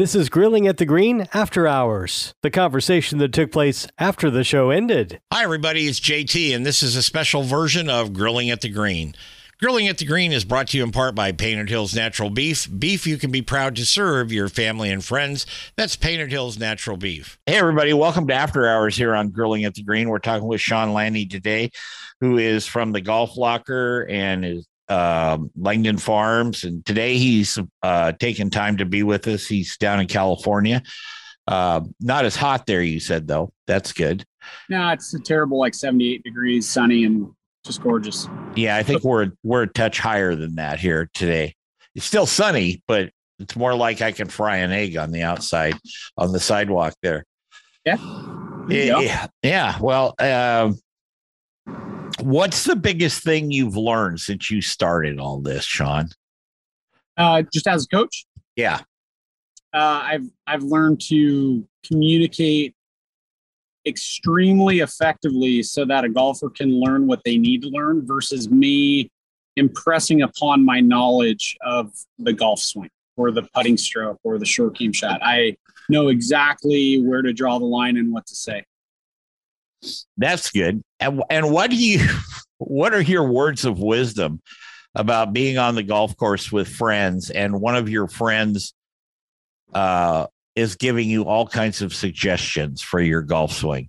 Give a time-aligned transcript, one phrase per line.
[0.00, 4.44] This is Grilling at the Green After Hours, the conversation that took place after the
[4.44, 5.20] show ended.
[5.30, 5.86] Hi, everybody.
[5.86, 9.14] It's JT, and this is a special version of Grilling at the Green.
[9.60, 12.66] Grilling at the Green is brought to you in part by Painted Hills Natural Beef.
[12.78, 15.44] Beef you can be proud to serve your family and friends.
[15.76, 17.38] That's Painted Hills Natural Beef.
[17.44, 17.92] Hey, everybody.
[17.92, 20.08] Welcome to After Hours here on Grilling at the Green.
[20.08, 21.72] We're talking with Sean Laney today,
[22.22, 28.12] who is from the Golf Locker and is uh, Langdon Farms, and today he's uh,
[28.12, 29.46] taken time to be with us.
[29.46, 30.82] He's down in California.
[31.46, 33.52] Uh, not as hot there, you said though.
[33.66, 34.24] That's good.
[34.68, 37.28] No, it's a terrible, like seventy-eight degrees, sunny, and
[37.64, 38.28] just gorgeous.
[38.56, 41.54] Yeah, I think we're we're a touch higher than that here today.
[41.94, 45.74] It's still sunny, but it's more like I can fry an egg on the outside
[46.16, 47.24] on the sidewalk there.
[47.86, 47.96] Yeah.
[48.68, 49.26] Yeah.
[49.42, 49.78] Yeah.
[49.80, 50.72] Well, uh,
[52.22, 56.08] What's the biggest thing you've learned since you started all this, Sean?
[57.16, 58.26] Uh, just as a coach.
[58.56, 58.80] Yeah.
[59.72, 62.74] Uh, I've I've learned to communicate
[63.86, 69.10] extremely effectively so that a golfer can learn what they need to learn versus me
[69.56, 74.76] impressing upon my knowledge of the golf swing or the putting stroke or the short
[74.76, 75.20] game shot.
[75.22, 75.56] I
[75.88, 78.64] know exactly where to draw the line and what to say.
[80.16, 80.82] That's good.
[80.98, 82.06] And and what do you
[82.58, 84.40] what are your words of wisdom
[84.94, 88.74] about being on the golf course with friends and one of your friends
[89.72, 90.26] uh
[90.56, 93.88] is giving you all kinds of suggestions for your golf swing?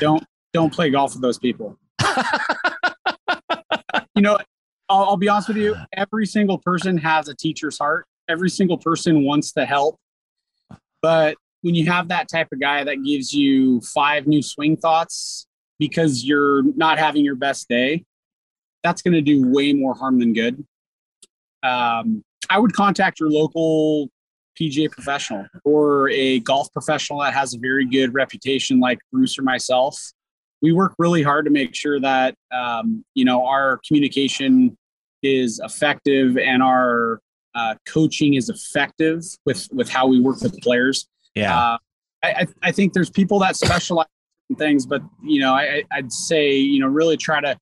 [0.00, 1.78] Don't don't play golf with those people.
[4.14, 4.38] you know,
[4.88, 5.76] I'll, I'll be honest with you.
[5.92, 8.06] Every single person has a teacher's heart.
[8.28, 9.98] Every single person wants to help,
[11.00, 15.46] but when you have that type of guy that gives you five new swing thoughts
[15.78, 18.04] because you're not having your best day,
[18.82, 20.64] that's going to do way more harm than good.
[21.62, 24.08] Um, I would contact your local
[24.58, 29.42] PGA professional or a golf professional that has a very good reputation, like Bruce or
[29.42, 30.12] myself.
[30.62, 34.76] We work really hard to make sure that um, you know our communication
[35.22, 37.20] is effective and our
[37.54, 41.08] uh, coaching is effective with with how we work with players.
[41.34, 41.58] Yeah.
[41.58, 41.78] Uh,
[42.22, 44.06] I, I think there's people that specialize
[44.50, 47.56] in things, but you know, I, I'd say you know really try to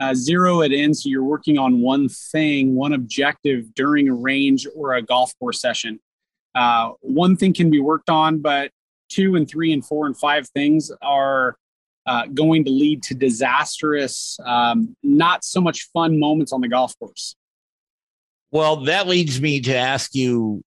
[0.00, 4.66] uh, zero it in so you're working on one thing, one objective during a range
[4.74, 6.00] or a golf course session.
[6.54, 8.70] Uh, one thing can be worked on, but
[9.08, 11.56] two and three and four and five things are
[12.06, 16.98] uh, going to lead to disastrous, um, not so much fun moments on the golf
[16.98, 17.36] course.
[18.50, 20.62] Well, that leads me to ask you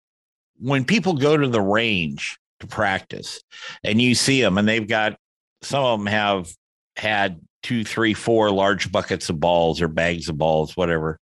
[0.61, 3.43] when people go to the range, to practice
[3.85, 5.17] and you see them and they've got
[5.63, 6.53] some of them have
[6.95, 11.19] had two three four large buckets of balls or bags of balls whatever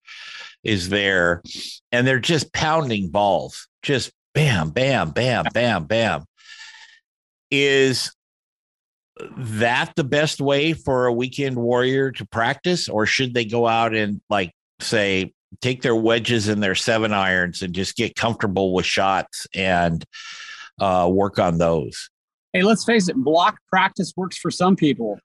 [0.64, 1.44] is there
[1.92, 6.26] and they're just pounding balls just bam bam bam bam bam.
[7.50, 8.12] Is
[9.38, 13.96] that the best way for a weekend warrior to practice or should they go out
[13.96, 14.52] and like
[14.82, 20.04] say take their wedges and their seven irons and just get comfortable with shots and
[20.80, 22.10] uh, work on those.
[22.54, 25.20] Hey, let's face it, block practice works for some people.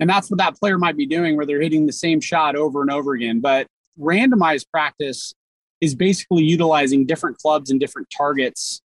[0.00, 2.82] And that's what that player might be doing, where they're hitting the same shot over
[2.82, 3.40] and over again.
[3.40, 3.66] But
[3.98, 5.34] randomized practice
[5.80, 8.80] is basically utilizing different clubs and different targets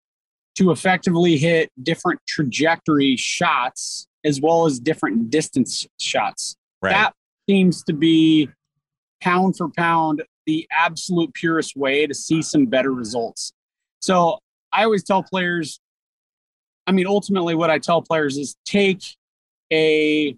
[0.55, 6.55] to effectively hit different trajectory shots as well as different distance shots.
[6.81, 6.91] Right.
[6.91, 7.13] That
[7.49, 8.49] seems to be
[9.21, 13.53] pound for pound the absolute purest way to see some better results.
[13.99, 14.39] So
[14.73, 15.79] I always tell players
[16.87, 19.03] I mean, ultimately, what I tell players is take
[19.71, 20.35] a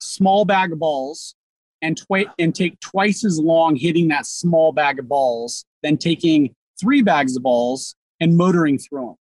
[0.00, 1.34] small bag of balls
[1.80, 6.54] and twi- and take twice as long hitting that small bag of balls than taking
[6.78, 9.14] three bags of balls and motoring through them.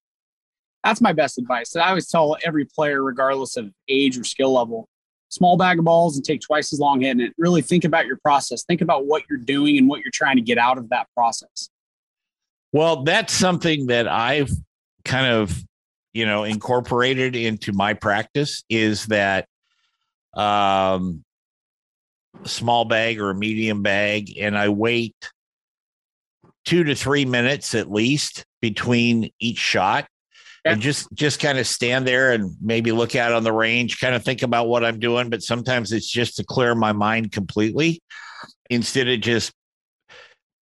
[0.84, 1.70] That's my best advice.
[1.70, 4.88] that I always tell every player, regardless of age or skill level,
[5.32, 7.32] small bag of balls and take twice as long hitting it.
[7.38, 8.64] Really think about your process.
[8.64, 11.70] Think about what you're doing and what you're trying to get out of that process.
[12.72, 14.50] Well, that's something that I've
[15.04, 15.58] kind of
[16.12, 19.46] you know incorporated into my practice is that
[20.34, 21.24] um,
[22.44, 25.16] small bag or a medium bag, and I wait
[26.64, 30.06] two to three minutes at least between each shot.
[30.64, 30.72] Yeah.
[30.72, 34.14] And just just kind of stand there and maybe look out on the range, kind
[34.14, 35.28] of think about what I'm doing.
[35.28, 38.00] But sometimes it's just to clear my mind completely
[38.70, 39.52] instead of just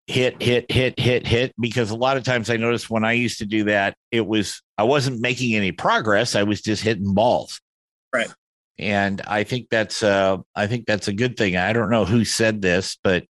[0.07, 1.55] hit, hit, hit, hit, hit.
[1.59, 4.63] Because a lot of times I noticed when I used to do that, it was
[4.77, 6.35] I wasn't making any progress.
[6.35, 7.61] I was just hitting balls.
[8.13, 8.33] Right.
[8.79, 11.57] And I think that's uh I think that's a good thing.
[11.57, 13.25] I don't know who said this, but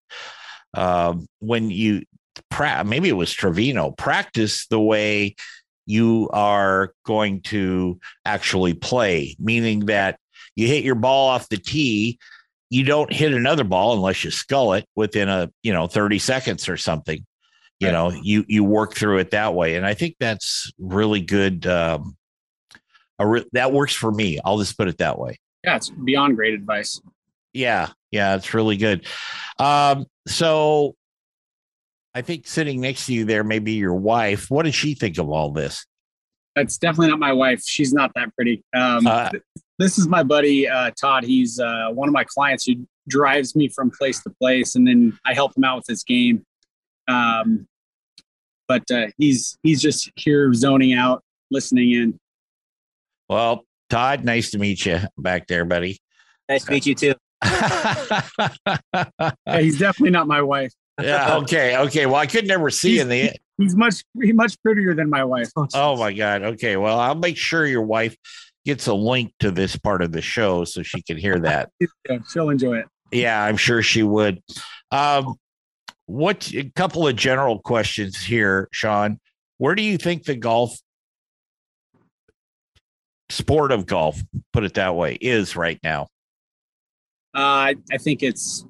[0.72, 2.04] um, when you
[2.50, 5.36] pra- maybe it was Trevino practice the way
[5.86, 10.18] you are going to actually play, meaning that
[10.56, 12.18] you hit your ball off the tee,
[12.70, 16.68] you don't hit another ball unless you skull it within a you know 30 seconds
[16.68, 17.24] or something.
[17.80, 21.66] You know, you you work through it that way, and I think that's really good.
[21.66, 22.16] Um,
[23.20, 24.40] re- that works for me.
[24.42, 25.38] I'll just put it that way.
[25.64, 27.02] Yeah, it's beyond great advice.
[27.52, 29.06] Yeah, yeah, it's really good.
[29.58, 30.96] Um, so
[32.14, 34.50] I think sitting next to you there may be your wife.
[34.50, 35.84] What does she think of all this?
[36.54, 37.62] That's definitely not my wife.
[37.64, 38.62] She's not that pretty.
[38.72, 39.30] Um, uh,
[39.80, 41.24] this is my buddy uh, Todd.
[41.24, 45.18] He's uh, one of my clients who drives me from place to place, and then
[45.24, 46.46] I help him out with his game.
[47.08, 47.66] Um,
[48.68, 52.20] but uh, he's he's just here zoning out, listening in.
[53.28, 55.98] Well, Todd, nice to meet you back there, buddy.
[56.48, 57.14] Nice to meet you too.
[57.44, 61.36] yeah, he's definitely not my wife yeah.
[61.36, 61.76] Okay.
[61.76, 62.06] Okay.
[62.06, 63.32] Well, I could never see he's, in the.
[63.58, 65.50] He's much he's much prettier than my wife.
[65.56, 66.42] Oh, oh, my god.
[66.42, 66.76] Okay.
[66.76, 68.16] Well, I'll make sure your wife
[68.64, 71.70] gets a link to this part of the show so she can hear that.
[72.08, 72.86] yeah, she'll enjoy it.
[73.12, 74.42] Yeah, I'm sure she would.
[74.90, 75.36] Um,
[76.06, 79.18] what a couple of general questions here, Sean.
[79.58, 80.76] Where do you think the golf
[83.30, 84.20] sport of golf,
[84.52, 86.08] put it that way, is right now?
[87.34, 88.64] Uh, I think it's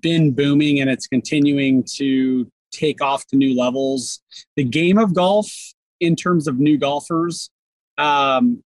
[0.00, 4.20] been booming and it's continuing to take off to new levels.
[4.56, 5.50] The game of golf,
[6.00, 7.50] in terms of new golfers,
[7.98, 8.62] um,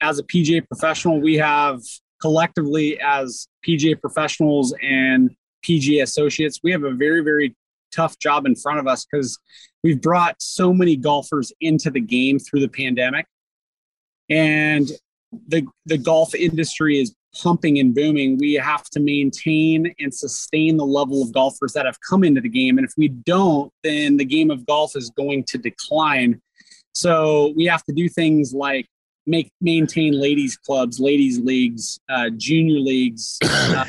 [0.00, 1.80] as a PGA professional, we have
[2.20, 5.30] collectively as PGA professionals and
[5.66, 7.54] PGA associates, we have a very, very
[7.92, 9.38] tough job in front of us because
[9.82, 13.26] we've brought so many golfers into the game through the pandemic.
[14.30, 14.88] And
[15.48, 20.86] the the golf industry is pumping and booming, we have to maintain and sustain the
[20.86, 22.78] level of golfers that have come into the game.
[22.78, 26.40] And if we don't, then the game of golf is going to decline.
[26.94, 28.86] So we have to do things like
[29.26, 33.84] make maintain ladies clubs, ladies leagues, uh, junior leagues, uh,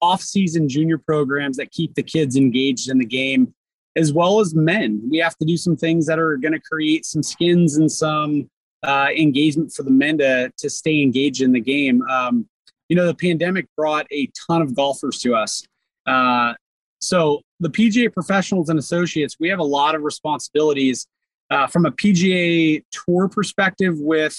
[0.00, 3.54] off-season junior programs that keep the kids engaged in the game,
[3.96, 5.00] as well as men.
[5.10, 8.50] We have to do some things that are going to create some skins and some
[8.82, 12.02] uh, engagement for the men to to stay engaged in the game.
[12.02, 12.48] Um,
[12.92, 15.66] you know, the pandemic brought a ton of golfers to us.
[16.06, 16.52] Uh,
[17.00, 21.06] so the PGA professionals and associates, we have a lot of responsibilities
[21.50, 24.36] uh, from a PGA tour perspective with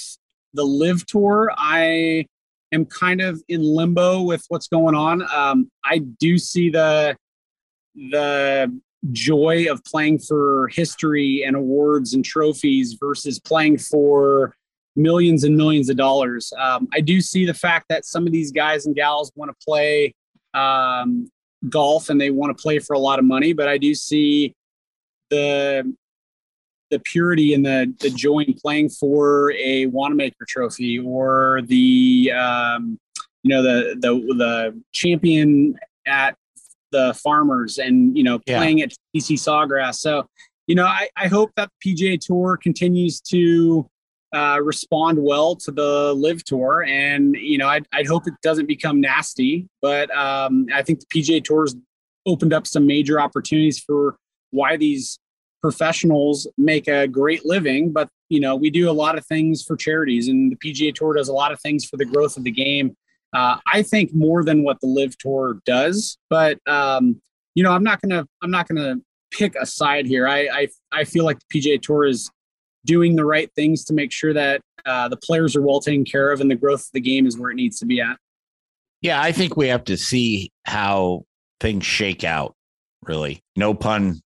[0.54, 1.52] the LIV tour.
[1.58, 2.28] I
[2.72, 5.24] am kind of in limbo with what's going on.
[5.34, 7.18] Um, I do see the
[7.96, 8.72] the
[9.12, 14.56] joy of playing for history and awards and trophies versus playing for
[14.96, 16.54] millions and millions of dollars.
[16.58, 19.66] Um, I do see the fact that some of these guys and gals want to
[19.66, 20.14] play
[20.54, 21.32] um,
[21.70, 24.56] golf and they want to play for a lot of money, but I do see
[25.30, 25.94] the
[26.92, 33.00] the purity and the the joy in playing for a Wanamaker Trophy or the um,
[33.42, 35.76] you know the the the champion
[36.06, 36.36] at
[36.92, 38.86] the Farmers and you know playing yeah.
[38.86, 39.96] at TPC Sawgrass.
[39.96, 40.28] So
[40.68, 43.90] you know I, I hope that PGA Tour continues to
[44.34, 46.84] uh, respond well to the LIV tour.
[46.84, 51.06] And you know I'd, I'd hope it doesn't become nasty but um, i think the
[51.06, 51.76] pga tours
[52.26, 54.16] opened up some major opportunities for
[54.52, 55.20] why these
[55.62, 57.92] professionals make a great living.
[57.92, 61.14] But you know we do a lot of things for charities and the pga tour
[61.14, 62.96] does a lot of things for the growth of the game.
[63.34, 67.20] Uh, i think more than what the LIV tour does but um,
[67.56, 68.96] you know i'm not gonna i'm not gonna
[69.32, 70.28] pick a side here.
[70.28, 72.30] I i, I feel like the pga tour is
[72.86, 76.32] doing the right things to make sure that uh, the players are well taken care
[76.32, 78.18] of and the growth of the game is where it needs to be at.
[79.02, 81.26] Yeah, I think we have to see how
[81.60, 82.56] things shake out.
[83.06, 84.22] Really, no pun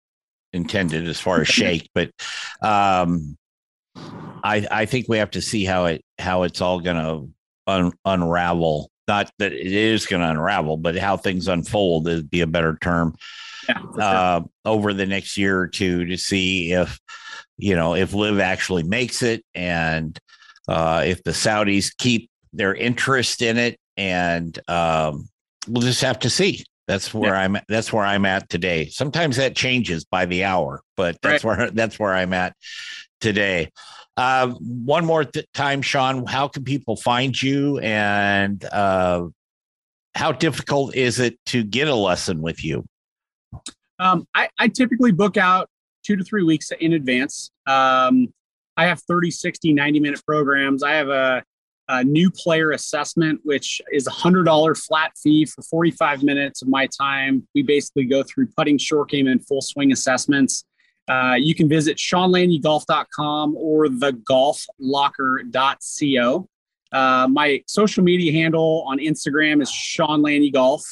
[0.53, 2.11] intended as far as shake, but
[2.61, 3.37] um,
[3.97, 7.33] I I think we have to see how it how it's all going to
[7.67, 8.91] un, unravel.
[9.09, 12.77] Not that it is going to unravel, but how things unfold would be a better
[12.81, 13.15] term.
[13.69, 14.03] Yeah, sure.
[14.03, 16.99] uh, over the next year or two to see if
[17.59, 20.19] you know, if LIV actually makes it and
[20.69, 25.29] uh, if the Saudis keep their interest in it and um,
[25.69, 26.65] we'll just have to see.
[26.87, 27.41] That's where yeah.
[27.41, 27.59] I'm.
[27.69, 28.87] That's where I'm at today.
[28.87, 31.59] Sometimes that changes by the hour, but that's right.
[31.59, 32.55] where that's where I'm at
[33.21, 33.73] today.
[34.17, 36.25] Uh, one more th- time, Sean.
[36.27, 39.27] How can people find you, and uh,
[40.15, 42.85] how difficult is it to get a lesson with you?
[43.99, 45.71] Um, I, I, typically book out
[46.07, 47.51] two to three weeks in advance.
[47.67, 48.33] Um,
[48.77, 50.83] I have 30, 60, 90 minute programs.
[50.83, 51.43] I have a
[51.89, 56.69] uh, new player assessment, which is a hundred dollar flat fee for 45 minutes of
[56.69, 57.47] my time.
[57.55, 60.65] We basically go through putting, short game, and full swing assessments.
[61.09, 66.49] Uh, you can visit SeanLaneyGolf.com or thegolflocker.co.
[66.93, 70.83] Uh, my social media handle on Instagram is Sean Laney Golf.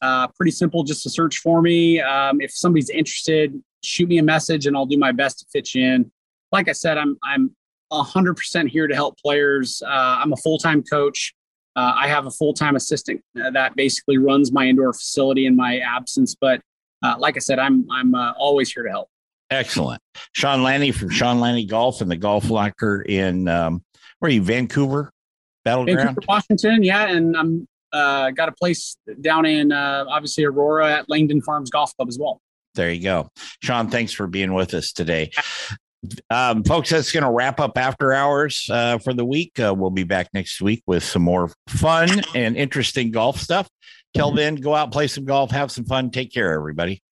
[0.00, 2.00] Uh, pretty simple, just to search for me.
[2.00, 5.74] Um, if somebody's interested, shoot me a message and I'll do my best to fit
[5.74, 6.10] you in.
[6.52, 7.54] Like I said, I'm I'm
[7.92, 9.82] 100% here to help players.
[9.84, 11.34] Uh, I'm a full time coach.
[11.76, 15.56] Uh, I have a full time assistant uh, that basically runs my indoor facility in
[15.56, 16.34] my absence.
[16.34, 16.60] But
[17.02, 19.08] uh, like I said, I'm I'm uh, always here to help.
[19.50, 20.00] Excellent,
[20.32, 23.82] Sean Laney from Sean Laney Golf and the Golf Locker in um,
[24.18, 25.12] where are you, Vancouver,
[25.64, 26.82] Battleground, Vancouver, Washington.
[26.84, 31.96] Yeah, and I'm uh, got a place down in obviously Aurora at Langdon Farms Golf
[31.96, 32.40] Club as well.
[32.74, 33.30] There you go.
[33.62, 35.30] Sean, thanks for being with us today.
[36.30, 39.58] Um, folks, that's going to wrap up after hours uh, for the week.
[39.60, 43.68] Uh, we'll be back next week with some more fun and interesting golf stuff.
[44.14, 46.10] Till then, go out, play some golf, have some fun.
[46.10, 47.02] Take care, everybody.